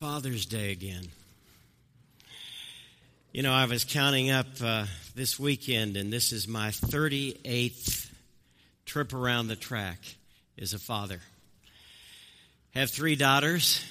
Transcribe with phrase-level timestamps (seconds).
[0.00, 1.08] Father's Day again.
[3.32, 8.10] You know, I was counting up uh, this weekend, and this is my 38th
[8.86, 9.98] trip around the track
[10.58, 11.20] as a father.
[12.70, 13.84] Have three daughters.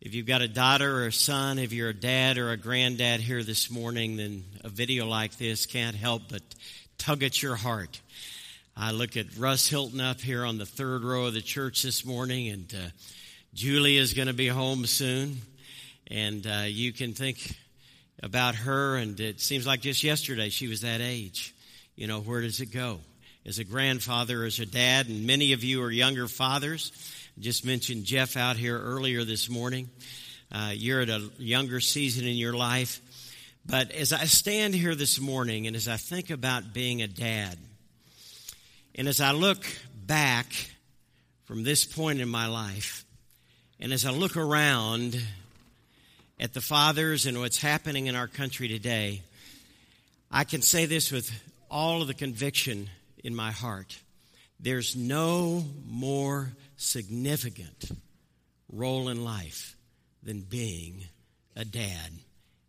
[0.00, 3.18] If you've got a daughter or a son, if you're a dad or a granddad
[3.18, 6.42] here this morning, then a video like this can't help but
[6.98, 8.00] tug at your heart.
[8.76, 12.04] I look at Russ Hilton up here on the third row of the church this
[12.04, 12.88] morning, and uh,
[13.56, 15.38] Julie is going to be home soon,
[16.08, 17.56] and uh, you can think
[18.22, 21.54] about her, and it seems like just yesterday she was that age.
[21.94, 23.00] You know, where does it go?
[23.46, 26.92] As a grandfather, as a dad, and many of you are younger fathers.
[27.38, 29.88] I just mentioned Jeff out here earlier this morning.
[30.52, 33.00] Uh, you're at a younger season in your life.
[33.64, 37.56] But as I stand here this morning and as I think about being a dad,
[38.94, 40.52] and as I look back
[41.46, 43.05] from this point in my life,
[43.80, 45.20] and as I look around
[46.40, 49.22] at the fathers and what's happening in our country today,
[50.30, 51.30] I can say this with
[51.70, 52.88] all of the conviction
[53.22, 53.98] in my heart.
[54.58, 57.90] There's no more significant
[58.72, 59.76] role in life
[60.22, 61.04] than being
[61.54, 62.12] a dad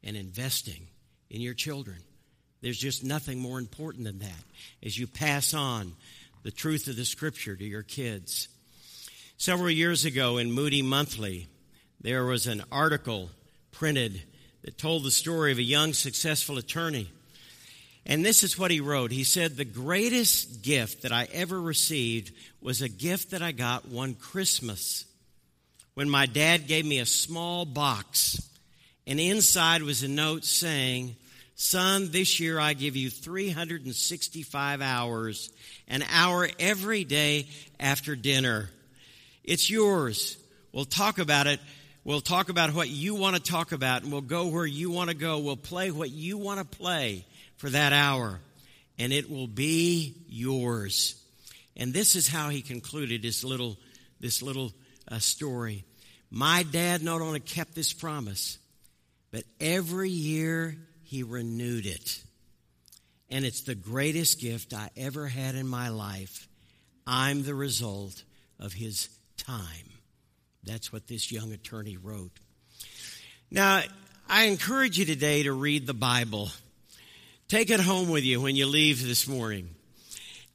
[0.03, 0.87] and investing
[1.29, 1.97] in your children.
[2.61, 4.43] There's just nothing more important than that
[4.83, 5.93] as you pass on
[6.43, 8.49] the truth of the scripture to your kids.
[9.39, 11.47] Several years ago in Moody Monthly,
[12.01, 13.29] there was an article
[13.71, 14.23] printed
[14.63, 17.11] that told the story of a young, successful attorney.
[18.03, 19.11] And this is what he wrote.
[19.11, 23.87] He said, The greatest gift that I ever received was a gift that I got
[23.87, 25.05] one Christmas
[25.93, 28.41] when my dad gave me a small box,
[29.05, 31.15] and inside was a note saying,
[31.55, 35.51] Son, this year I give you 365 hours,
[35.87, 37.47] an hour every day
[37.79, 38.71] after dinner.
[39.47, 40.37] It's yours.
[40.73, 41.61] We'll talk about it.
[42.03, 45.09] We'll talk about what you want to talk about, and we'll go where you want
[45.09, 45.39] to go.
[45.39, 48.41] We'll play what you want to play for that hour,
[48.99, 51.15] and it will be yours.
[51.77, 53.77] And this is how he concluded his little,
[54.19, 54.73] this little
[55.09, 55.85] uh, story.
[56.29, 58.57] My dad not only kept this promise,
[59.31, 62.21] but every year he renewed it.
[63.29, 66.49] And it's the greatest gift I ever had in my life.
[67.05, 68.23] I'm the result
[68.59, 69.07] of his
[69.37, 69.91] time.
[70.63, 72.39] That's what this young attorney wrote.
[73.49, 73.83] Now,
[74.27, 76.49] I encourage you today to read the Bible.
[77.47, 79.69] Take it home with you when you leave this morning.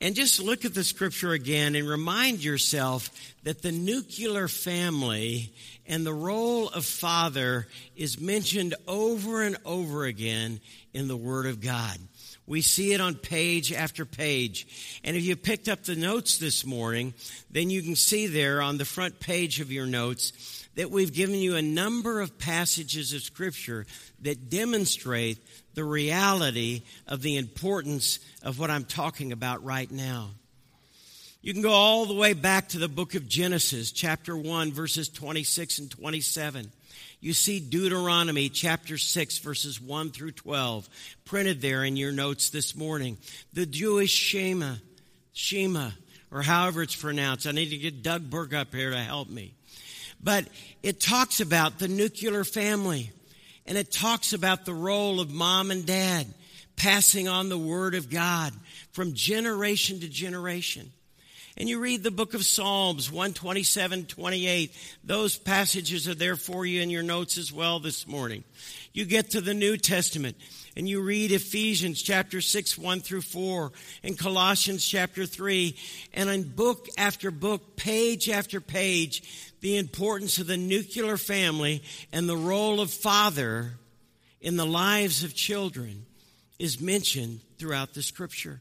[0.03, 3.09] And just look at the scripture again and remind yourself
[3.45, 5.55] that the nuclear family
[5.87, 10.61] and the role of father is mentioned over and over again
[10.93, 11.97] in the Word of God.
[12.47, 15.01] We see it on page after page.
[15.05, 17.15] And if you picked up the notes this morning,
[17.51, 21.37] then you can see there on the front page of your notes that we've given
[21.37, 23.87] you a number of passages of Scripture
[24.23, 25.39] that demonstrate
[25.75, 30.31] the reality of the importance of what I'm talking about right now.
[31.43, 35.09] You can go all the way back to the book of Genesis, chapter 1, verses
[35.09, 36.71] 26 and 27
[37.21, 40.89] you see Deuteronomy chapter 6, verses 1 through 12,
[41.25, 43.17] printed there in your notes this morning.
[43.53, 44.75] The Jewish Shema,
[45.33, 45.91] Shema,
[46.33, 47.47] or however it's pronounced.
[47.47, 49.55] I need to get Doug Burke up here to help me.
[50.23, 50.49] But
[50.83, 53.11] it talks about the nuclear family,
[53.67, 56.27] and it talks about the role of mom and dad
[56.77, 58.53] passing on the word of God
[58.93, 60.91] from generation to generation
[61.57, 64.75] and you read the book of Psalms 127, 28,
[65.05, 68.45] those passages are there for you in your notes as well this morning.
[68.93, 70.37] You get to the New Testament
[70.77, 75.77] and you read Ephesians chapter 6, 1 through 4, and Colossians chapter 3,
[76.15, 81.83] and in book after book, page after page, the importance of the nuclear family
[82.13, 83.73] and the role of father
[84.41, 86.07] in the lives of children
[86.59, 88.61] is mentioned throughout the scripture.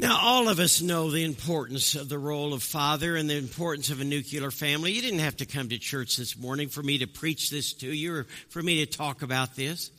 [0.00, 3.90] Now, all of us know the importance of the role of father and the importance
[3.90, 4.92] of a nuclear family.
[4.92, 7.92] You didn't have to come to church this morning for me to preach this to
[7.92, 9.90] you or for me to talk about this.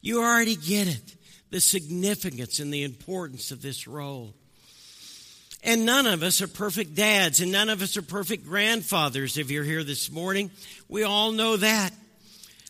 [0.00, 1.14] You already get it
[1.50, 4.34] the significance and the importance of this role.
[5.62, 9.52] And none of us are perfect dads, and none of us are perfect grandfathers if
[9.52, 10.50] you're here this morning.
[10.88, 11.92] We all know that.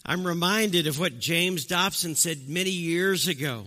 [0.05, 3.65] I'm reminded of what James Dobson said many years ago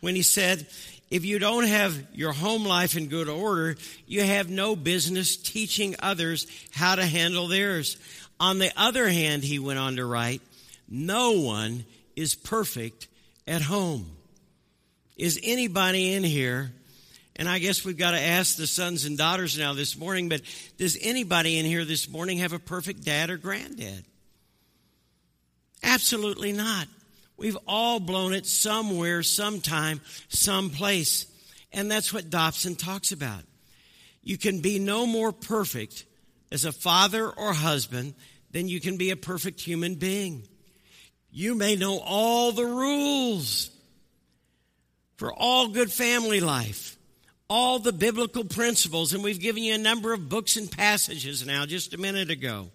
[0.00, 0.66] when he said,
[1.10, 3.76] if you don't have your home life in good order,
[4.06, 7.96] you have no business teaching others how to handle theirs.
[8.40, 10.42] On the other hand, he went on to write,
[10.88, 11.84] no one
[12.16, 13.08] is perfect
[13.46, 14.10] at home.
[15.16, 16.72] Is anybody in here?
[17.36, 20.40] And I guess we've got to ask the sons and daughters now this morning, but
[20.78, 24.04] does anybody in here this morning have a perfect dad or granddad?
[25.82, 26.88] Absolutely not.
[27.36, 31.26] We've all blown it somewhere, sometime, someplace.
[31.72, 33.42] And that's what Dobson talks about.
[34.22, 36.04] You can be no more perfect
[36.50, 38.14] as a father or husband
[38.50, 40.42] than you can be a perfect human being.
[41.30, 43.70] You may know all the rules
[45.16, 46.96] for all good family life,
[47.48, 51.66] all the biblical principles, and we've given you a number of books and passages now
[51.66, 52.70] just a minute ago.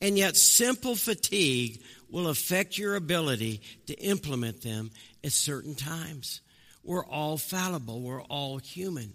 [0.00, 4.90] And yet, simple fatigue will affect your ability to implement them
[5.24, 6.40] at certain times.
[6.82, 9.12] We're all fallible, we're all human.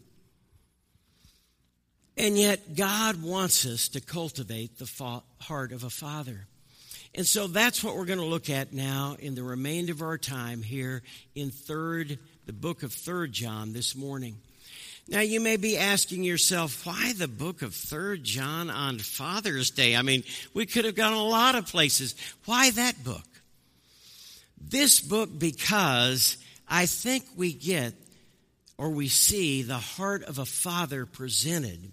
[2.18, 6.48] And yet, God wants us to cultivate the heart of a father.
[7.13, 10.18] And so that's what we're going to look at now in the remainder of our
[10.18, 11.04] time here
[11.36, 14.38] in third, the book of third John this morning.
[15.11, 19.97] Now you may be asking yourself, why the book of third John on Father's Day?
[19.97, 20.23] I mean,
[20.53, 22.15] we could have gone a lot of places.
[22.45, 23.27] Why that book?
[24.57, 27.93] This book because I think we get
[28.77, 31.91] or we see the heart of a father presented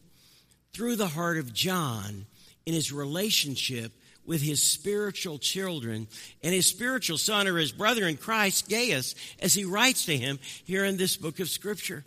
[0.72, 2.24] through the heart of John
[2.66, 3.90] in his relationship
[4.26, 6.06] with his spiritual children
[6.44, 10.38] and his spiritual son or his brother in Christ, Gaius, as he writes to him
[10.64, 12.04] here in this book of Scripture.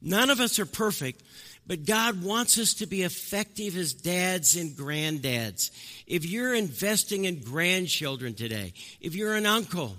[0.00, 1.22] None of us are perfect,
[1.66, 5.70] but God wants us to be effective as dads and granddads.
[6.06, 9.96] If you're investing in grandchildren today, if you're an uncle,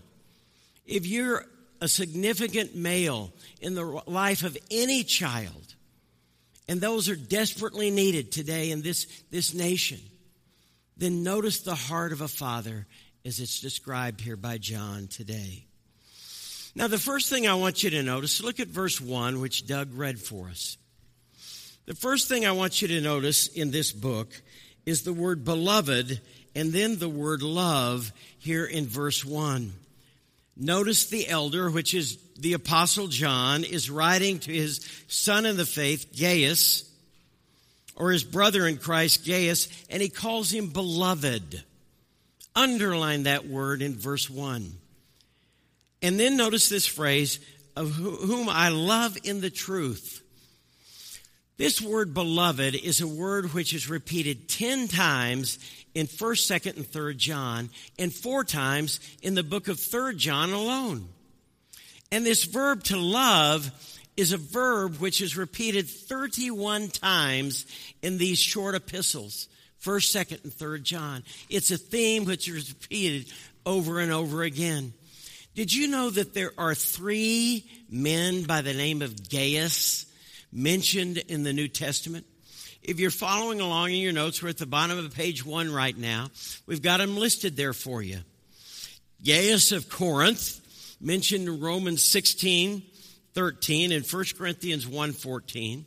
[0.86, 1.46] if you're
[1.82, 5.76] a significant male in the life of any child,
[6.68, 10.00] and those are desperately needed today in this, this nation,
[10.96, 12.88] then notice the heart of a father
[13.26, 15.67] as it's described here by John today.
[16.78, 19.96] Now, the first thing I want you to notice, look at verse 1, which Doug
[19.96, 20.78] read for us.
[21.88, 24.40] The first thing I want you to notice in this book
[24.86, 26.22] is the word beloved
[26.54, 29.74] and then the word love here in verse 1.
[30.56, 35.66] Notice the elder, which is the apostle John, is writing to his son in the
[35.66, 36.88] faith, Gaius,
[37.96, 41.64] or his brother in Christ, Gaius, and he calls him beloved.
[42.56, 44.74] Underline that word in verse 1.
[46.02, 47.40] And then notice this phrase,
[47.76, 50.24] of whom I love in the truth.
[51.58, 55.58] This word beloved is a word which is repeated 10 times
[55.96, 60.52] in 1st, 2nd, and 3rd John, and four times in the book of 3rd John
[60.52, 61.08] alone.
[62.12, 63.72] And this verb to love
[64.16, 67.66] is a verb which is repeated 31 times
[68.02, 69.48] in these short epistles.
[69.80, 71.24] First, second, and third John.
[71.50, 73.32] It's a theme which is repeated
[73.66, 74.94] over and over again.
[75.58, 80.06] Did you know that there are three men by the name of Gaius
[80.52, 82.28] mentioned in the New Testament?
[82.84, 85.98] If you're following along in your notes, we're at the bottom of page one right
[85.98, 86.28] now.
[86.68, 88.20] We've got them listed there for you.
[89.26, 90.62] Gaius of Corinth,
[91.02, 92.84] mentioned in Romans 16,
[93.34, 95.86] 13 and 1 Corinthians 1, 14.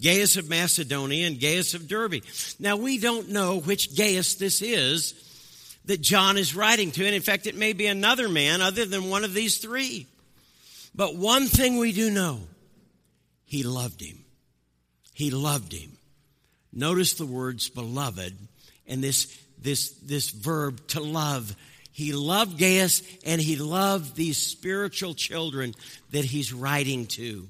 [0.00, 2.22] Gaius of Macedonia and Gaius of Derbe.
[2.60, 5.27] Now we don't know which Gaius this is
[5.88, 7.04] that John is writing to.
[7.04, 10.06] And in fact, it may be another man other than one of these three.
[10.94, 12.40] But one thing we do know,
[13.44, 14.24] he loved him.
[15.12, 15.98] He loved him.
[16.72, 18.34] Notice the words beloved
[18.86, 21.54] and this, this, this verb to love
[21.98, 25.74] he loved Gaius and he loved these spiritual children
[26.12, 27.48] that he's writing to.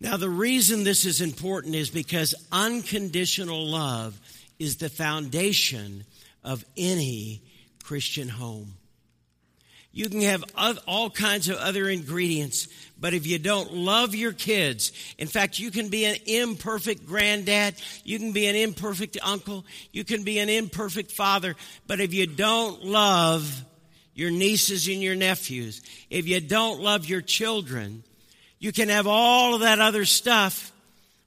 [0.00, 4.18] Now, the reason this is important is because unconditional love
[4.58, 6.06] is the foundation
[6.48, 7.42] of any
[7.84, 8.72] Christian home.
[9.92, 10.44] You can have
[10.86, 15.70] all kinds of other ingredients, but if you don't love your kids, in fact, you
[15.70, 20.48] can be an imperfect granddad, you can be an imperfect uncle, you can be an
[20.48, 21.54] imperfect father,
[21.86, 23.64] but if you don't love
[24.14, 28.04] your nieces and your nephews, if you don't love your children,
[28.58, 30.72] you can have all of that other stuff,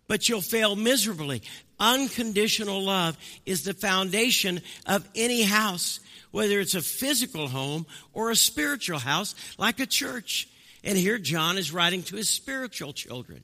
[0.07, 1.43] but you'll fail miserably.
[1.81, 5.99] Unconditional love is the foundation of any house
[6.31, 10.47] whether it's a physical home or a spiritual house like a church.
[10.83, 13.43] And here John is writing to his spiritual children.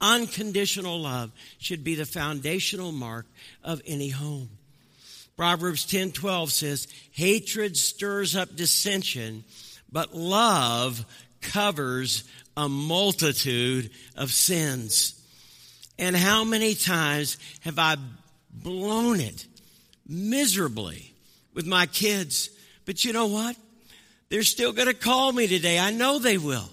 [0.00, 3.26] Unconditional love should be the foundational mark
[3.64, 4.50] of any home.
[5.36, 9.44] Proverbs 10:12 says, "Hatred stirs up dissension,
[9.90, 11.04] but love
[11.40, 12.24] covers
[12.56, 15.14] a multitude of sins."
[15.98, 17.96] And how many times have I
[18.62, 19.46] blown it
[20.06, 21.12] miserably
[21.54, 22.50] with my kids.
[22.84, 23.56] But you know what?
[24.30, 25.78] They're still going to call me today.
[25.78, 26.68] I know they will.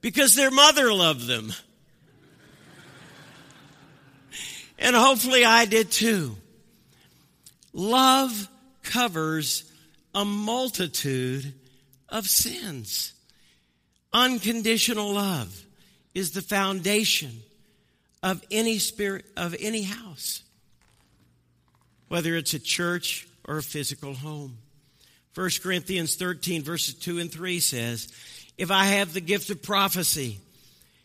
[0.00, 1.52] Because their mother loved them.
[4.82, 6.38] And hopefully I did too.
[7.74, 8.48] Love
[8.82, 9.70] covers
[10.14, 11.52] a multitude
[12.08, 13.12] of sins.
[14.10, 15.66] Unconditional love
[16.14, 17.42] is the foundation
[18.22, 20.42] of any spirit, of any house,
[22.08, 24.58] whether it's a church or a physical home.
[25.34, 28.08] 1 Corinthians 13, verses 2 and 3 says,
[28.58, 30.38] If I have the gift of prophecy,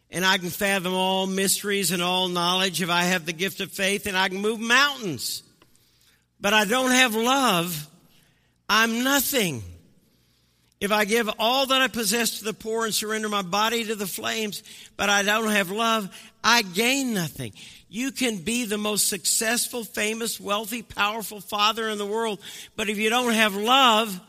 [0.10, 3.72] and I can fathom all mysteries and all knowledge, if I have the gift of
[3.72, 5.44] faith, and I can move mountains,
[6.40, 7.88] but I don't have love,
[8.68, 9.64] I'm nothing.
[10.82, 13.96] If I give all that I possess to the poor and surrender my body to
[13.96, 14.62] the flames,
[14.98, 16.10] but I don't have love,
[16.44, 17.54] I gain nothing.
[17.88, 22.40] You can be the most successful, famous, wealthy, powerful father in the world,
[22.76, 24.20] but if you don't have love,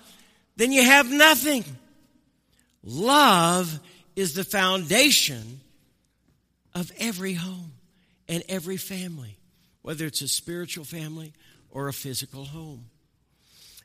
[0.57, 1.65] then you have nothing.
[2.85, 3.81] Love
[4.15, 5.61] is the foundation
[6.75, 7.73] of every home
[8.29, 9.37] and every family,
[9.83, 11.33] whether it's a spiritual family
[11.71, 12.87] or a physical home.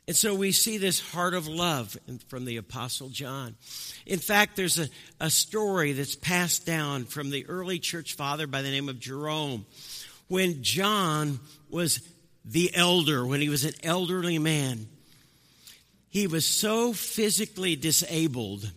[0.08, 1.96] And so we see this heart of love
[2.28, 3.54] from the Apostle John.
[4.04, 4.88] In fact, there's a,
[5.20, 9.64] a story that's passed down from the early church father by the name of Jerome.
[10.26, 11.38] When John
[11.70, 12.00] was
[12.44, 14.88] the elder, when he was an elderly man,
[16.08, 18.70] he was so physically disabled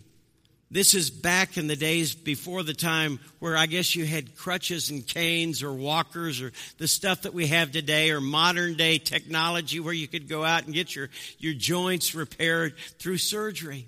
[0.70, 4.90] this is back in the days before the time where I guess you had crutches
[4.90, 9.78] and canes or walkers or the stuff that we have today or modern day technology
[9.78, 11.08] where you could go out and get your,
[11.38, 13.86] your joints repaired through surgery.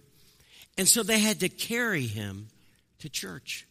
[0.76, 2.46] And so they had to carry him
[3.00, 3.66] to church.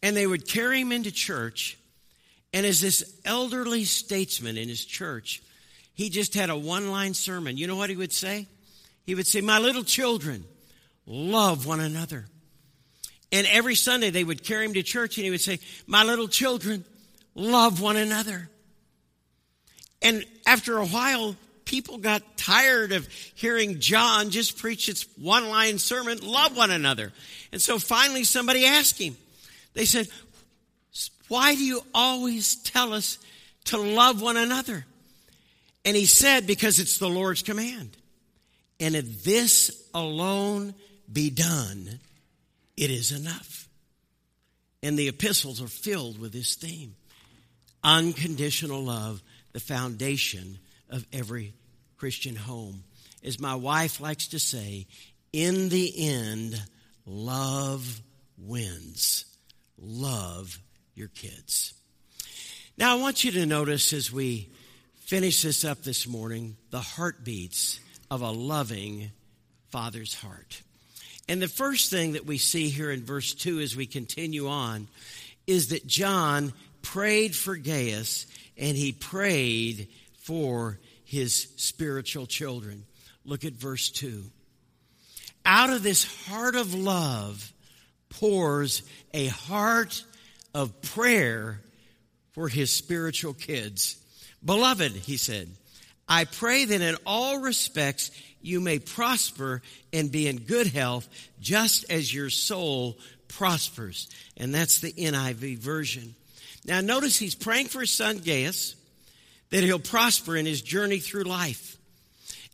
[0.00, 1.76] And they would carry him into church.
[2.52, 5.42] And as this elderly statesman in his church,
[5.92, 7.56] he just had a one line sermon.
[7.56, 8.46] You know what he would say?
[9.06, 10.44] He would say, My little children,
[11.06, 12.26] love one another.
[13.32, 16.28] And every Sunday they would carry him to church and he would say, My little
[16.28, 16.84] children,
[17.34, 18.48] love one another.
[20.02, 21.34] And after a while,
[21.64, 27.12] people got tired of hearing John just preach its one line sermon, love one another.
[27.52, 29.16] And so finally somebody asked him,
[29.72, 30.08] they said,
[31.28, 33.18] Why do you always tell us
[33.64, 34.84] to love one another?
[35.84, 37.96] And he said, Because it's the Lord's command.
[38.78, 40.74] And if this alone
[41.12, 42.00] be done,
[42.76, 43.68] it is enough.
[44.82, 46.94] And the epistles are filled with this theme
[47.82, 50.58] unconditional love, the foundation
[50.88, 51.52] of every
[51.98, 52.82] Christian home.
[53.22, 54.86] As my wife likes to say,
[55.32, 56.60] in the end,
[57.06, 58.00] love
[58.38, 59.24] wins.
[59.78, 60.58] Love
[60.94, 61.74] your kids.
[62.76, 64.50] Now, I want you to notice as we
[65.00, 67.80] finish this up this morning the heartbeats
[68.10, 69.10] of a loving
[69.68, 70.62] father's heart.
[71.28, 74.88] And the first thing that we see here in verse 2 as we continue on
[75.46, 76.52] is that John
[76.82, 78.26] prayed for Gaius
[78.56, 79.88] and he prayed
[80.22, 82.84] for his spiritual children.
[83.24, 84.22] Look at verse 2.
[85.46, 87.52] Out of this heart of love
[88.08, 90.04] pours a heart
[90.54, 91.60] of prayer
[92.32, 93.96] for his spiritual kids.
[94.44, 95.48] Beloved, he said,
[96.08, 98.10] I pray that in all respects
[98.44, 101.08] you may prosper and be in good health,
[101.40, 102.98] just as your soul
[103.28, 104.08] prospers.
[104.36, 106.14] And that's the NIV version.
[106.64, 108.76] Now, notice he's praying for his son Gaius
[109.50, 111.76] that he'll prosper in his journey through life.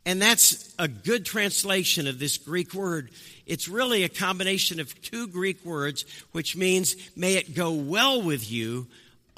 [0.05, 3.11] And that's a good translation of this Greek word.
[3.45, 8.49] It's really a combination of two Greek words, which means, may it go well with
[8.51, 8.87] you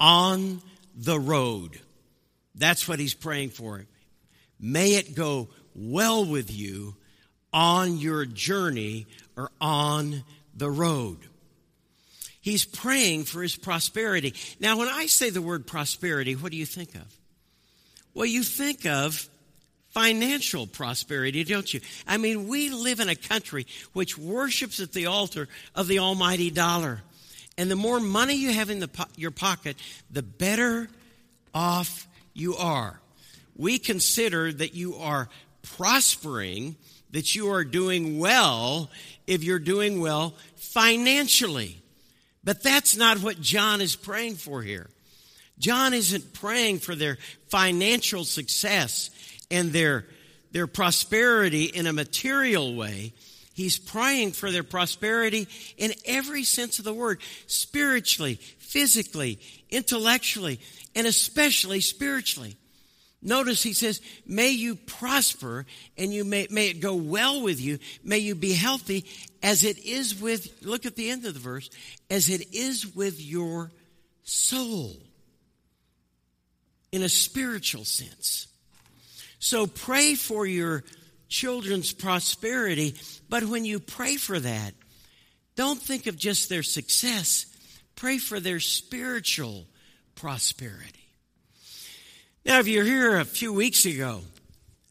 [0.00, 0.62] on
[0.94, 1.80] the road.
[2.54, 3.84] That's what he's praying for.
[4.60, 6.96] May it go well with you
[7.52, 9.06] on your journey
[9.36, 10.24] or on
[10.56, 11.18] the road.
[12.40, 14.34] He's praying for his prosperity.
[14.60, 17.06] Now, when I say the word prosperity, what do you think of?
[18.12, 19.28] Well, you think of
[19.90, 21.80] financial prosperity, don't you?
[22.06, 26.50] I mean, we live in a country which worships at the altar of the almighty
[26.50, 27.00] dollar.
[27.56, 29.76] And the more money you have in the po- your pocket,
[30.10, 30.88] the better
[31.54, 33.00] off you are.
[33.56, 35.28] We consider that you are
[35.62, 36.76] prospering,
[37.10, 38.90] that you are doing well
[39.26, 41.80] if you're doing well financially.
[42.42, 44.90] But that's not what John is praying for here.
[45.58, 47.18] John isn't praying for their
[47.48, 49.10] financial success
[49.50, 50.06] and their,
[50.50, 53.14] their prosperity in a material way.
[53.54, 55.46] He's praying for their prosperity
[55.76, 59.38] in every sense of the word, spiritually, physically,
[59.70, 60.58] intellectually,
[60.96, 62.56] and especially spiritually.
[63.26, 65.64] Notice he says, may you prosper
[65.96, 67.78] and you may, may it go well with you.
[68.04, 69.06] May you be healthy
[69.42, 71.70] as it is with, look at the end of the verse,
[72.10, 73.72] as it is with your
[74.22, 74.96] soul
[76.92, 78.46] in a spiritual sense.
[79.38, 80.84] So pray for your
[81.28, 82.94] children's prosperity.
[83.30, 84.74] But when you pray for that,
[85.56, 87.46] don't think of just their success,
[87.96, 89.66] pray for their spiritual
[90.14, 91.03] prosperity.
[92.46, 94.20] Now, if you're here a few weeks ago,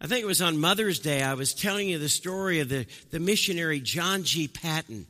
[0.01, 2.88] I think it was on Mother's Day, I was telling you the story of the,
[3.12, 4.48] the missionary John G.
[4.48, 5.05] Paton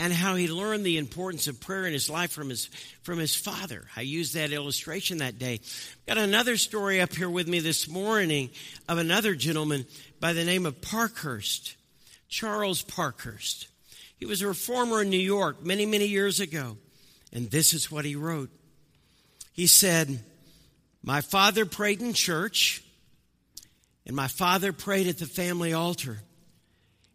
[0.00, 2.70] and how he learned the importance of prayer in his life from his,
[3.02, 3.84] from his father.
[3.94, 5.60] I used that illustration that day.
[6.08, 8.48] Got another story up here with me this morning
[8.88, 9.84] of another gentleman
[10.18, 11.76] by the name of Parkhurst,
[12.26, 13.68] Charles Parkhurst.
[14.16, 16.78] He was a reformer in New York many, many years ago.
[17.34, 18.48] And this is what he wrote.
[19.52, 20.20] He said,
[21.02, 22.82] My father prayed in church,
[24.06, 26.20] and my father prayed at the family altar,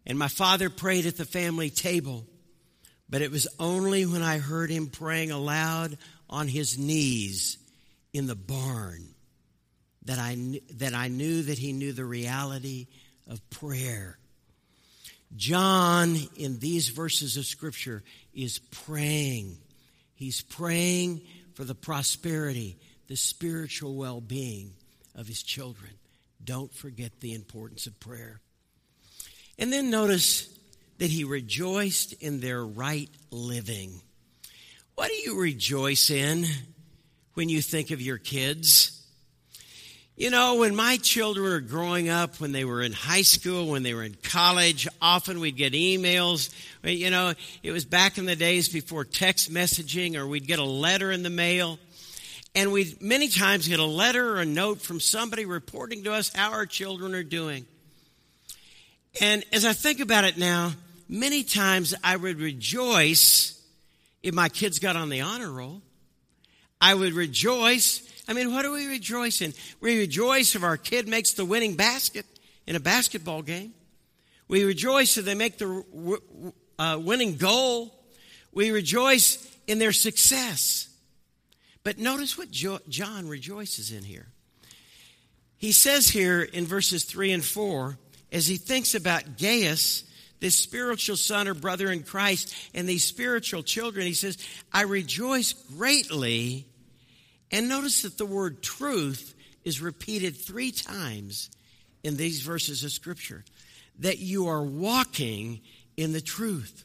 [0.06, 2.26] and my father prayed at the family table.
[3.10, 5.96] But it was only when I heard him praying aloud
[6.28, 7.56] on his knees
[8.12, 9.14] in the barn
[10.04, 12.86] that I, that I knew that he knew the reality
[13.26, 14.18] of prayer.
[15.36, 18.02] John, in these verses of Scripture,
[18.32, 19.58] is praying.
[20.14, 21.22] He's praying
[21.54, 24.72] for the prosperity, the spiritual well being
[25.14, 25.90] of his children.
[26.42, 28.40] Don't forget the importance of prayer.
[29.58, 30.48] And then notice
[30.98, 34.00] that he rejoiced in their right living.
[34.94, 36.44] What do you rejoice in
[37.34, 38.94] when you think of your kids?
[40.16, 43.84] You know, when my children were growing up, when they were in high school, when
[43.84, 46.52] they were in college, often we'd get emails.
[46.82, 50.64] You know, it was back in the days before text messaging, or we'd get a
[50.64, 51.78] letter in the mail.
[52.54, 56.32] And we'd many times get a letter or a note from somebody reporting to us
[56.34, 57.66] how our children are doing.
[59.20, 60.72] And as I think about it now,
[61.08, 63.60] many times I would rejoice
[64.22, 65.82] if my kids got on the honor roll.
[66.80, 68.02] I would rejoice.
[68.28, 69.54] I mean, what do we rejoice in?
[69.80, 72.26] We rejoice if our kid makes the winning basket
[72.66, 73.74] in a basketball game.
[74.46, 75.84] We rejoice if they make the
[76.78, 77.94] uh, winning goal.
[78.52, 80.88] We rejoice in their success.
[81.88, 84.26] But notice what John rejoices in here.
[85.56, 87.96] He says here in verses 3 and 4,
[88.30, 90.04] as he thinks about Gaius
[90.38, 94.36] this spiritual son or brother in Christ and these spiritual children, he says,
[94.70, 96.66] I rejoice greatly.
[97.50, 101.48] And notice that the word truth is repeated three times
[102.02, 103.46] in these verses of Scripture
[104.00, 105.62] that you are walking
[105.96, 106.84] in the truth.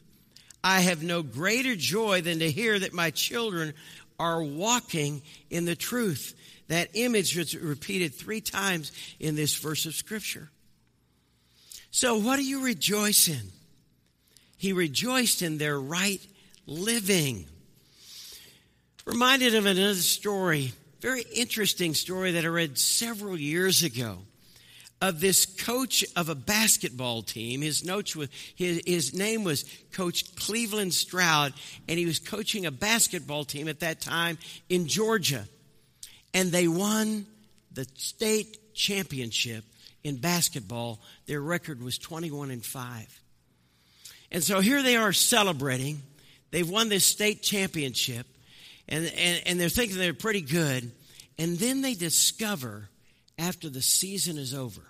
[0.66, 3.74] I have no greater joy than to hear that my children
[4.18, 6.34] are walking in the truth.
[6.68, 10.50] That image is repeated three times in this verse of Scripture.
[11.90, 13.52] So, what do you rejoice in?
[14.56, 16.20] He rejoiced in their right
[16.66, 17.46] living.
[19.04, 24.18] Reminded of another story, very interesting story that I read several years ago
[25.02, 27.60] of this coach of a basketball team.
[27.62, 31.52] His, notes was, his, his name was Coach Cleveland Stroud,
[31.88, 35.46] and he was coaching a basketball team at that time in Georgia.
[36.32, 37.26] And they won
[37.72, 39.64] the state championship
[40.04, 43.20] in basketball, their record was 21 and 5.
[44.30, 46.02] And so here they are celebrating.
[46.50, 48.26] They've won this state championship,
[48.88, 50.92] and, and, and they're thinking they're pretty good.
[51.38, 52.88] And then they discover,
[53.38, 54.82] after the season is over,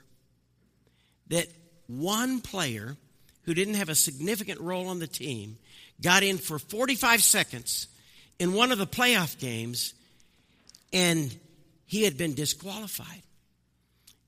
[1.29, 1.47] that
[1.87, 2.97] one player
[3.43, 5.57] who didn't have a significant role on the team
[6.01, 7.89] got in for 45 seconds
[8.39, 9.95] in one of the playoff games,
[10.93, 11.35] and
[11.87, 13.23] he had been disqualified.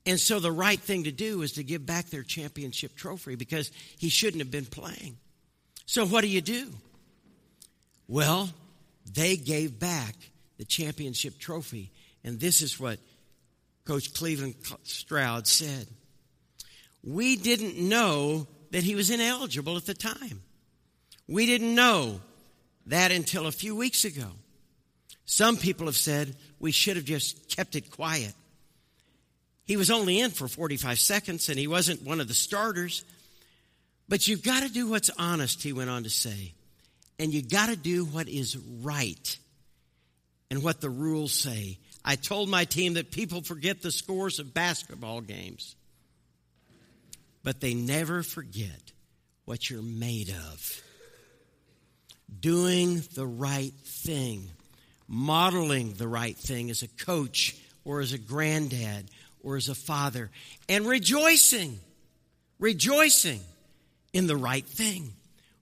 [0.05, 3.73] And so the right thing to do is to give back their championship trophy because
[3.99, 5.17] he shouldn't have been playing.
[5.85, 6.69] So what do you do?
[8.07, 8.49] Well,
[9.13, 10.15] they gave back
[10.59, 11.91] the championship trophy.
[12.23, 12.99] And this is what
[13.87, 15.87] Coach Cleveland Stroud said.
[17.03, 20.42] We didn't know that he was ineligible at the time.
[21.29, 22.20] We didn't know
[22.87, 24.27] that until a few weeks ago.
[25.25, 28.33] Some people have said we should have just kept it quiet.
[29.64, 33.05] He was only in for 45 seconds and he wasn't one of the starters.
[34.09, 36.55] But you've got to do what's honest, he went on to say.
[37.18, 39.38] And you've got to do what is right
[40.51, 41.79] and what the rules say.
[42.09, 45.75] I told my team that people forget the scores of basketball games,
[47.42, 48.92] but they never forget
[49.45, 50.83] what you're made of.
[52.38, 54.49] Doing the right thing,
[55.09, 59.11] modeling the right thing as a coach or as a granddad
[59.42, 60.31] or as a father,
[60.69, 61.81] and rejoicing,
[62.61, 63.40] rejoicing
[64.12, 65.12] in the right thing.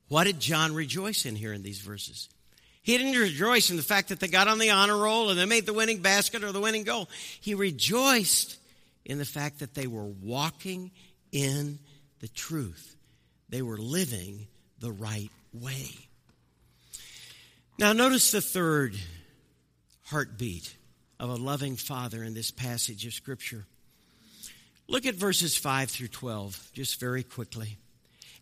[0.09, 2.29] What did John rejoice in here in these verses?
[2.85, 5.47] He didn't rejoice in the fact that they got on the honor roll and they
[5.47, 7.09] made the winning basket or the winning goal.
[7.41, 8.59] He rejoiced
[9.07, 10.91] in the fact that they were walking
[11.33, 11.79] in
[12.21, 12.95] the truth.
[13.49, 14.49] They were living
[14.81, 15.89] the right way.
[17.79, 18.95] Now, notice the third
[20.05, 20.77] heartbeat
[21.19, 23.65] of a loving father in this passage of Scripture.
[24.89, 27.79] Look at verses 5 through 12, just very quickly.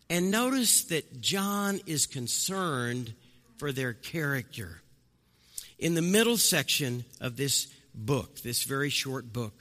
[0.09, 3.13] And notice that John is concerned
[3.57, 4.81] for their character.
[5.79, 9.53] In the middle section of this book, this very short book,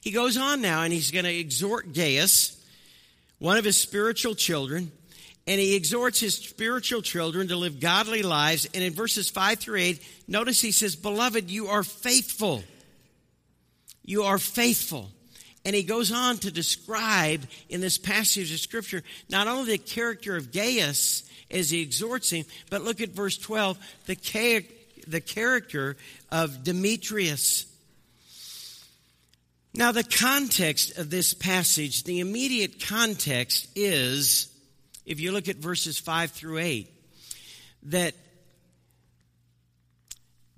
[0.00, 2.60] he goes on now and he's going to exhort Gaius,
[3.38, 4.90] one of his spiritual children,
[5.46, 8.66] and he exhorts his spiritual children to live godly lives.
[8.74, 12.62] And in verses 5 through 8, notice he says, Beloved, you are faithful.
[14.04, 15.10] You are faithful.
[15.64, 20.36] And he goes on to describe in this passage of Scripture not only the character
[20.36, 21.22] of Gaius
[21.52, 24.64] as he exhorts him, but look at verse 12 the,
[25.06, 25.96] the character
[26.30, 27.66] of Demetrius.
[29.74, 34.52] Now, the context of this passage, the immediate context is,
[35.06, 36.90] if you look at verses 5 through 8,
[37.84, 38.14] that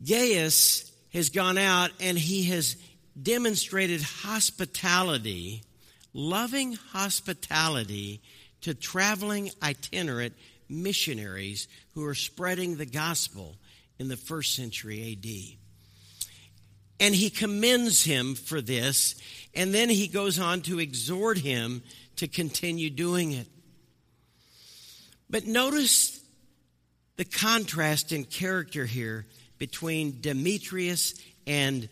[0.05, 2.77] Gaius has gone out and he has
[3.21, 5.63] demonstrated hospitality,
[6.13, 8.21] loving hospitality
[8.63, 10.35] to traveling itinerant
[10.69, 13.57] missionaries who are spreading the gospel
[13.99, 15.59] in the first century AD.
[17.01, 19.17] And he commends him for this,
[19.55, 21.83] and then he goes on to exhort him
[22.17, 23.49] to continue doing it.
[25.29, 26.21] But notice
[27.17, 29.27] the contrast in character here
[29.59, 31.15] between Demetrius
[31.47, 31.89] and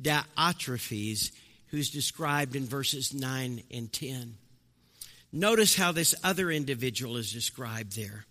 [0.00, 1.32] Diotrephes,
[1.68, 4.36] who's described in verses 9 and 10.
[5.36, 8.24] Notice how this other individual is described there.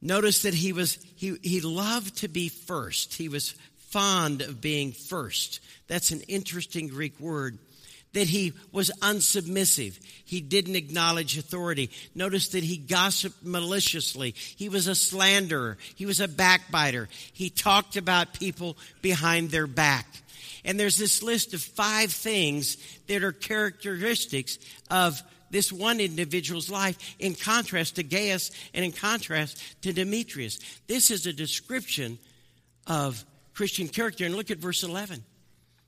[0.00, 3.14] Notice that he was he, he loved to be first.
[3.14, 3.56] He was
[3.88, 5.58] fond of being first.
[5.88, 7.58] That's an interesting Greek word.
[8.12, 9.98] That he was unsubmissive.
[10.24, 11.90] He didn't acknowledge authority.
[12.14, 14.36] Notice that he gossiped maliciously.
[14.36, 15.76] He was a slanderer.
[15.96, 17.08] He was a backbiter.
[17.32, 20.06] He talked about people behind their back.
[20.64, 22.76] And there's this list of five things
[23.08, 25.20] that are characteristics of
[25.50, 30.58] this one individual's life in contrast to Gaius and in contrast to Demetrius.
[30.86, 32.18] This is a description
[32.86, 34.24] of Christian character.
[34.24, 35.24] And look at verse 11.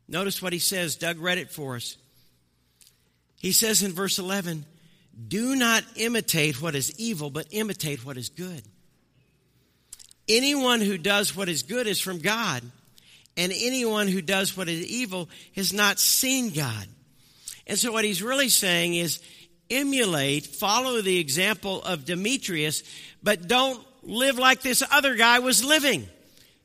[0.09, 0.97] Notice what he says.
[0.97, 1.97] Doug read it for us.
[3.41, 4.65] He says in verse 11,
[5.29, 8.63] Do not imitate what is evil, but imitate what is good.
[10.29, 12.63] Anyone who does what is good is from God
[13.37, 16.87] and anyone who does what is evil has not seen God.
[17.67, 19.21] And so what he's really saying is
[19.71, 22.83] emulate, follow the example of Demetrius,
[23.23, 26.09] but don't live like this other guy was living,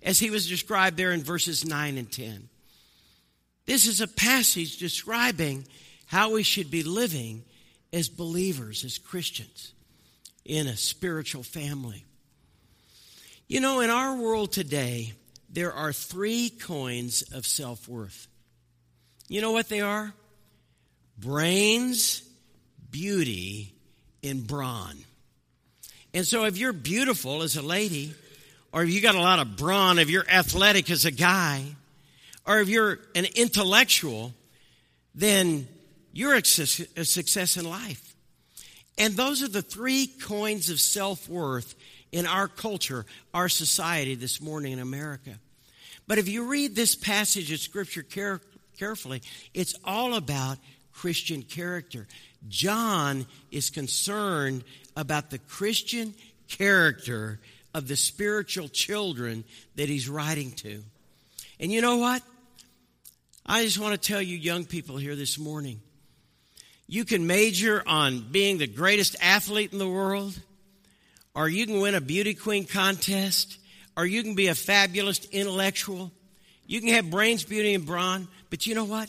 [0.01, 2.49] as he was described there in verses 9 and 10.
[3.65, 5.65] This is a passage describing
[6.05, 7.43] how we should be living
[7.91, 9.73] as believers, as Christians,
[10.45, 12.05] in a spiritual family.
[13.47, 15.13] You know, in our world today,
[15.49, 18.27] there are three coins of self worth.
[19.27, 20.13] You know what they are?
[21.17, 22.21] Brains,
[22.97, 23.71] beauty,
[24.23, 24.97] in brawn.
[26.15, 28.15] And so if you're beautiful as a lady,
[28.71, 31.63] or if you got a lot of brawn, if you're athletic as a guy,
[32.43, 34.33] or if you're an intellectual,
[35.13, 35.67] then
[36.11, 38.15] you're a success in life.
[38.97, 41.75] And those are the three coins of self worth
[42.11, 45.35] in our culture, our society this morning in America.
[46.07, 48.41] But if you read this passage of Scripture care,
[48.79, 49.21] carefully,
[49.53, 50.57] it's all about
[50.97, 52.07] Christian character.
[52.47, 54.63] John is concerned
[54.95, 56.13] about the Christian
[56.47, 57.39] character
[57.73, 59.43] of the spiritual children
[59.75, 60.83] that he's writing to.
[61.59, 62.21] And you know what?
[63.45, 65.79] I just want to tell you, young people here this morning,
[66.87, 70.37] you can major on being the greatest athlete in the world
[71.37, 73.59] or you can win a beauty queen contest,
[73.95, 76.11] or you can be a fabulous intellectual.
[76.65, 79.07] You can have brains, beauty, and brawn, but you know what?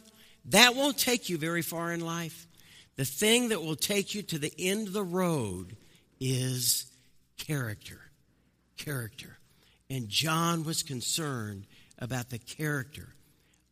[0.50, 2.46] That won't take you very far in life.
[2.98, 5.76] The thing that will take you to the end of the road
[6.18, 6.86] is
[7.36, 8.00] character.
[8.76, 9.38] Character.
[9.88, 11.66] And John was concerned
[12.00, 13.14] about the character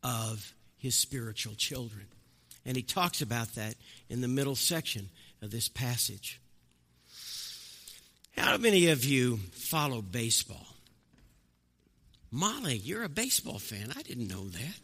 [0.04, 2.06] of his spiritual children.
[2.64, 3.74] And he talks about that
[4.08, 5.08] in the middle section
[5.42, 6.40] of this passage.
[8.38, 10.68] How many of you follow baseball?
[12.30, 13.92] Molly, you're a baseball fan.
[13.96, 14.80] I didn't know that.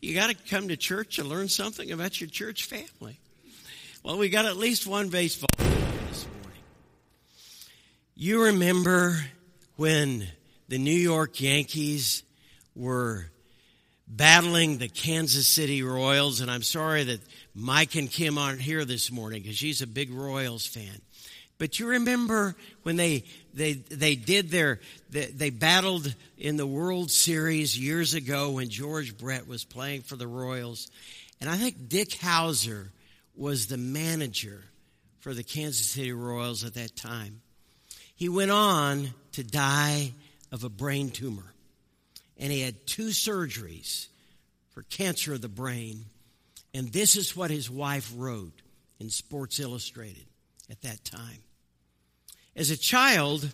[0.00, 3.20] You got to come to church to learn something about your church family.
[4.02, 6.62] Well, we got at least one baseball this morning.
[8.14, 9.24] You remember
[9.76, 10.26] when
[10.68, 12.22] the New York Yankees
[12.74, 13.30] were
[14.06, 16.40] battling the Kansas City Royals.
[16.40, 17.20] And I'm sorry that
[17.54, 21.00] Mike and Kim aren't here this morning because she's a big Royals fan.
[21.60, 27.10] But you remember when they they they did their they, they, battled in the World
[27.10, 30.90] Series years ago when George Brett was playing for the Royals,
[31.38, 32.88] and I think Dick Howser
[33.36, 34.64] was the manager
[35.18, 37.42] for the Kansas City Royals at that time.
[38.16, 40.12] He went on to die
[40.50, 41.52] of a brain tumor,
[42.38, 44.06] and he had two surgeries
[44.70, 46.06] for cancer of the brain.
[46.72, 48.62] And this is what his wife wrote
[48.98, 50.24] in Sports Illustrated
[50.70, 51.42] at that time.
[52.56, 53.52] As a child,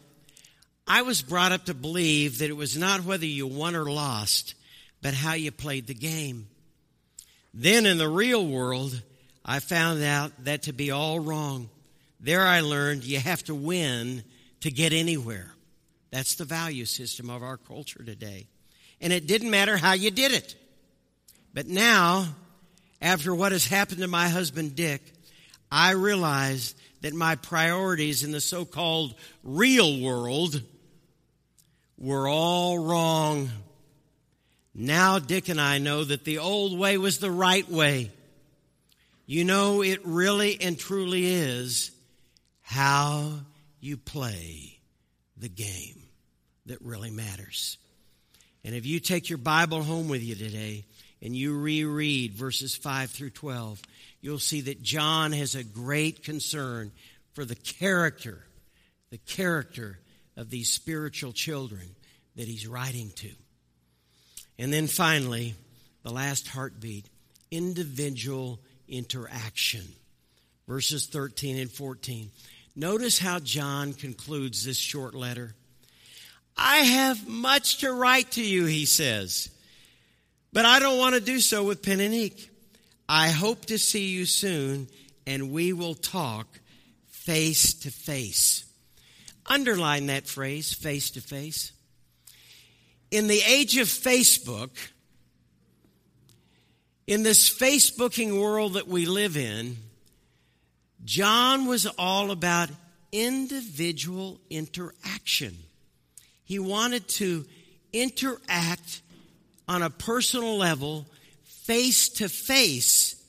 [0.87, 4.55] I was brought up to believe that it was not whether you won or lost,
[5.03, 6.49] but how you played the game.
[7.53, 9.01] Then in the real world,
[9.45, 11.71] I found out that to be all wrong.
[12.21, 14.25] There I learned you have to win
[14.61, 15.53] to get anywhere.
[16.11, 18.47] That's the value system of our culture today.
[19.01, 20.55] And it didn't matter how you did it.
[21.53, 22.27] But now,
[23.01, 25.03] after what has happened to my husband Dick,
[25.71, 30.63] I realize that my priorities in the so called real world
[31.99, 33.51] were all wrong.
[34.75, 38.11] Now, Dick and I know that the old way was the right way.
[39.25, 41.91] You know, it really and truly is
[42.63, 43.33] how
[43.81, 44.79] you play
[45.37, 46.03] the game
[46.67, 47.79] that really matters.
[48.65, 50.85] And if you take your Bible home with you today
[51.23, 53.81] and you reread verses 5 through 12,
[54.21, 56.93] you'll see that John has a great concern
[57.35, 58.45] for the character,
[59.11, 59.99] the character
[60.37, 61.95] of these spiritual children
[62.37, 63.31] that he's writing to.
[64.59, 65.55] And then finally,
[66.03, 67.07] the last heartbeat
[67.51, 69.83] individual interaction.
[70.69, 72.31] Verses 13 and 14.
[72.75, 75.55] Notice how John concludes this short letter.
[76.57, 79.51] I have much to write to you, he says,
[80.53, 82.51] but I don't want to do so with pen and ink.
[83.09, 84.89] I hope to see you soon,
[85.27, 86.47] and we will talk
[87.07, 88.65] face to face.
[89.47, 91.73] Underline that phrase, face to face.
[93.11, 94.71] In the age of Facebook,
[97.07, 99.77] in this Facebooking world that we live in,
[101.05, 102.69] John was all about
[103.13, 105.57] individual interaction.
[106.45, 107.45] He wanted to
[107.93, 109.03] interact
[109.69, 111.07] on a personal level
[111.45, 113.23] face to face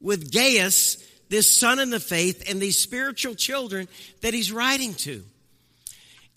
[0.00, 3.88] with Gaius, this son in the faith, and these spiritual children
[4.20, 5.22] that he's writing to.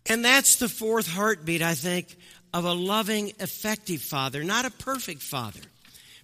[0.06, 2.16] And that's the fourth heartbeat, I think,
[2.54, 5.60] of a loving, effective father, not a perfect father.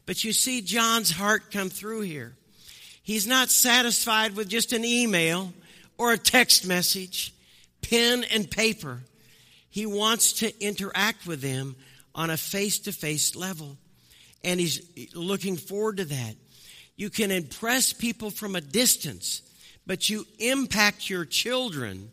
[0.06, 2.34] But you see John's heart come through here.
[3.04, 5.54] He's not satisfied with just an email
[5.98, 7.34] or a text message,
[7.82, 9.02] pen and paper.
[9.70, 11.76] He wants to interact with them
[12.16, 13.78] on a face to face level
[14.46, 14.82] and he's
[15.14, 16.36] looking forward to that.
[16.96, 19.42] You can impress people from a distance,
[19.86, 22.12] but you impact your children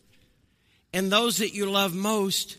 [0.93, 2.57] and those that you love most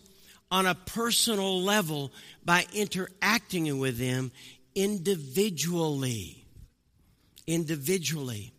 [0.51, 2.13] on a personal level
[2.45, 4.31] by interacting with them
[4.75, 6.45] individually.
[7.47, 8.53] Individually.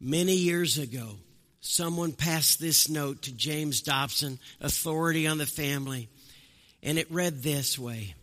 [0.00, 1.18] Many years ago,
[1.60, 6.08] someone passed this note to James Dobson, authority on the family,
[6.82, 8.14] and it read this way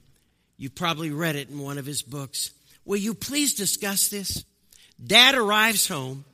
[0.57, 2.51] you probably read it in one of his books.
[2.83, 4.43] Will you please discuss this?
[5.03, 6.25] Dad arrives home.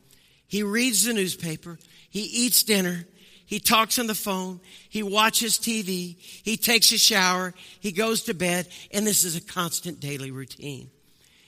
[0.48, 1.78] He reads the newspaper.
[2.10, 3.06] He eats dinner.
[3.46, 4.62] He talks on the phone.
[4.88, 6.16] He watches TV.
[6.18, 7.54] He takes a shower.
[7.82, 8.68] He goes to bed.
[8.92, 10.90] And this is a constant daily routine.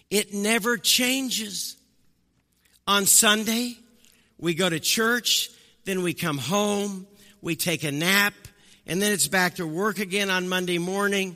[0.09, 1.77] It never changes.
[2.87, 3.77] On Sunday,
[4.37, 5.49] we go to church.
[5.85, 7.07] Then we come home.
[7.41, 8.33] We take a nap.
[8.87, 11.35] And then it's back to work again on Monday morning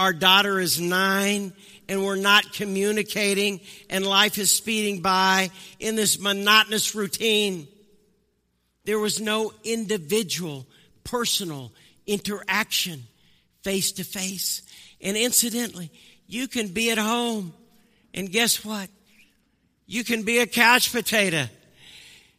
[0.00, 1.52] our daughter is nine
[1.86, 3.60] and we're not communicating
[3.90, 7.68] and life is speeding by in this monotonous routine.
[8.86, 10.66] There was no individual,
[11.04, 11.70] personal
[12.06, 13.02] interaction
[13.62, 14.62] face to face.
[15.02, 15.90] And incidentally,
[16.26, 17.52] you can be at home
[18.14, 18.88] and guess what?
[19.86, 21.44] You can be a couch potato.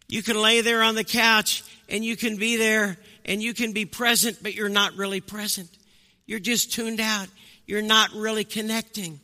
[0.07, 3.73] You can lay there on the couch and you can be there and you can
[3.73, 5.69] be present, but you're not really present.
[6.25, 7.27] You're just tuned out
[7.71, 9.21] you're not really connecting.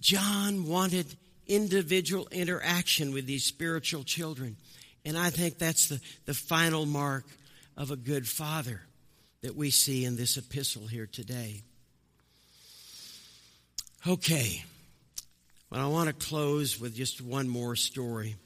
[0.00, 1.06] John wanted
[1.48, 4.56] individual interaction with these spiritual children.
[5.04, 7.24] And I think that's the, the final mark
[7.76, 8.82] of a good father
[9.42, 11.62] that we see in this epistle here today.
[14.06, 14.62] Okay.
[15.70, 18.36] Well, I want to close with just one more story.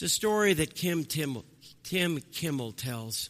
[0.00, 1.42] It's a story that Kim Tim,
[1.82, 3.28] Tim Kimmel tells.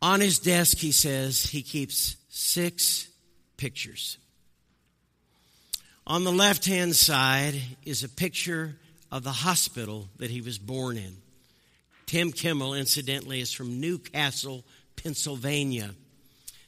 [0.00, 3.08] On his desk, he says, he keeps six
[3.56, 4.16] pictures.
[6.06, 8.76] On the left hand side is a picture
[9.10, 11.16] of the hospital that he was born in.
[12.06, 14.64] Tim Kimmel, incidentally, is from New Castle,
[14.94, 15.96] Pennsylvania.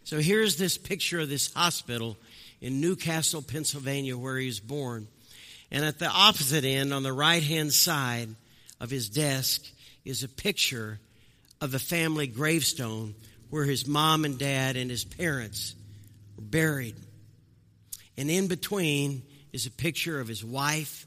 [0.03, 2.17] So here's this picture of this hospital
[2.61, 5.07] in New Castle, Pennsylvania, where he was born.
[5.73, 8.29] And at the opposite end, on the right hand side
[8.79, 9.65] of his desk,
[10.05, 11.01] is a picture
[11.63, 13.15] of the family gravestone
[13.49, 15.75] where his mom and dad and his parents
[16.37, 16.97] were buried.
[18.19, 19.23] And in between
[19.55, 21.07] is a picture of his wife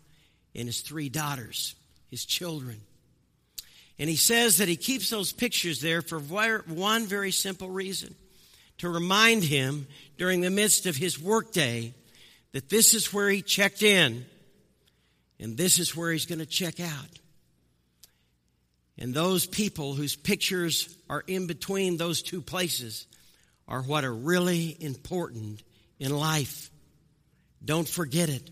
[0.55, 1.75] and his three daughters,
[2.09, 2.81] his children.
[3.99, 8.15] And he says that he keeps those pictures there for one very simple reason
[8.79, 9.85] to remind him
[10.17, 11.93] during the midst of his workday
[12.53, 14.25] that this is where he checked in
[15.39, 17.19] and this is where he's going to check out.
[18.97, 23.07] And those people whose pictures are in between those two places
[23.67, 25.61] are what are really important
[25.99, 26.69] in life.
[27.63, 28.49] Don't forget it.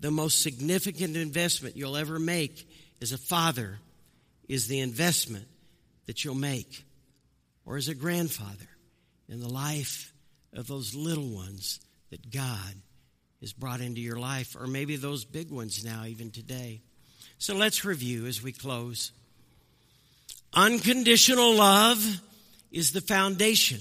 [0.00, 2.68] The most significant investment you'll ever make
[3.02, 3.78] as a father
[4.48, 5.46] is the investment
[6.06, 6.84] that you'll make,
[7.64, 8.68] or as a grandfather,
[9.28, 10.12] in the life
[10.52, 12.74] of those little ones that God
[13.46, 16.80] has brought into your life, or maybe those big ones now, even today.
[17.38, 19.12] So let's review as we close.
[20.52, 22.04] Unconditional love
[22.72, 23.78] is the foundation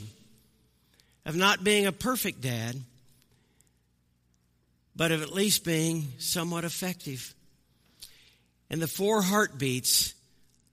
[1.25, 2.75] of not being a perfect dad,
[4.95, 7.33] but of at least being somewhat effective.
[8.69, 10.13] And the four heartbeats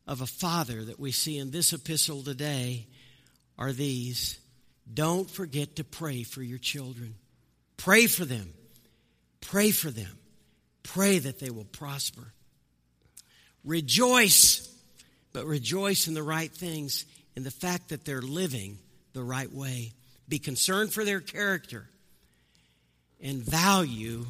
[0.06, 2.84] of a father that we see in this epistle today
[3.56, 4.38] are these.
[4.92, 7.14] Don't forget to pray for your children.
[7.78, 8.52] Pray for them.
[9.42, 10.18] Pray for them.
[10.82, 12.32] Pray that they will prosper.
[13.64, 14.72] Rejoice
[15.32, 18.78] but rejoice in the right things, in the fact that they're living
[19.12, 19.92] the right way.
[20.28, 21.88] Be concerned for their character
[23.20, 24.26] and value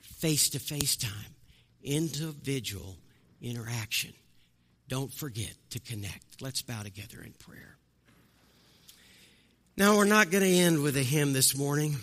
[0.00, 1.34] face to face time,
[1.82, 2.96] individual
[3.42, 4.12] interaction.
[4.88, 6.40] Don't forget to connect.
[6.40, 7.76] Let's bow together in prayer.
[9.76, 11.96] Now, we're not going to end with a hymn this morning.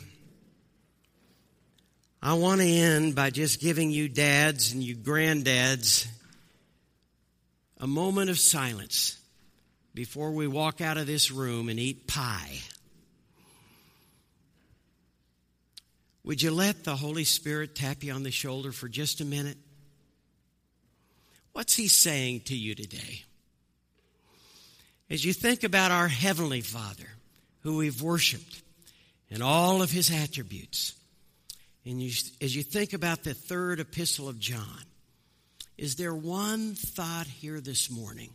[2.21, 6.07] I want to end by just giving you dads and you granddads
[7.79, 9.17] a moment of silence
[9.93, 12.59] before we walk out of this room and eat pie.
[16.23, 19.57] Would you let the Holy Spirit tap you on the shoulder for just a minute?
[21.53, 23.23] What's He saying to you today?
[25.09, 27.07] As you think about our Heavenly Father,
[27.61, 28.61] who we've worshiped,
[29.31, 30.96] and all of His attributes,
[31.87, 34.83] and you, as you think about the third epistle of John,
[35.77, 38.29] is there one thought here this morning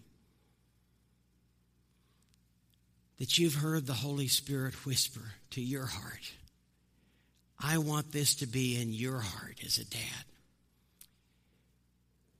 [3.19, 6.33] that you've heard the Holy Spirit whisper to your heart?
[7.63, 10.25] I want this to be in your heart as a dad.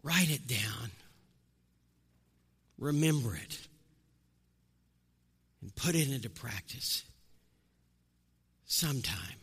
[0.03, 0.91] Write it down.
[2.79, 3.59] Remember it.
[5.61, 7.05] And put it into practice
[8.65, 9.42] sometime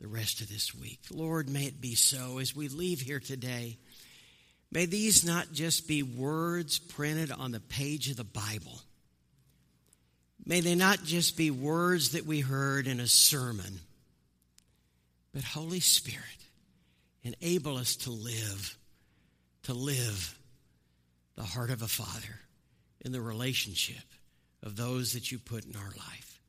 [0.00, 1.00] the rest of this week.
[1.10, 3.78] Lord, may it be so as we leave here today.
[4.70, 8.80] May these not just be words printed on the page of the Bible.
[10.44, 13.80] May they not just be words that we heard in a sermon,
[15.32, 16.24] but Holy Spirit,
[17.22, 18.76] enable us to live,
[19.64, 20.38] to live
[21.36, 22.40] the heart of a father
[23.04, 24.04] in the relationship
[24.62, 26.40] of those that you put in our life.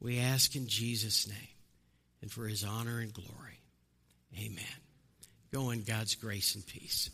[0.00, 1.51] We ask in Jesus' name
[2.22, 3.60] and for his honor and glory.
[4.38, 4.64] Amen.
[5.52, 7.10] Go in God's grace and peace.